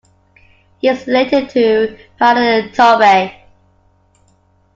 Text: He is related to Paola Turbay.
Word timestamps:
He 0.79 0.87
is 0.87 1.05
related 1.05 1.51
to 1.51 1.95
Paola 2.17 2.69
Turbay. 2.69 3.39